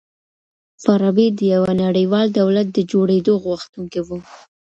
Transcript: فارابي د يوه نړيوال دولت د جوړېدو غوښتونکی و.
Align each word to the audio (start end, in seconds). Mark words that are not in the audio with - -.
فارابي 0.83 1.27
د 1.37 1.39
يوه 1.53 1.71
نړيوال 1.83 2.27
دولت 2.39 2.67
د 2.71 2.77
جوړېدو 2.91 3.33
غوښتونکی 3.45 3.99
و. 4.03 4.09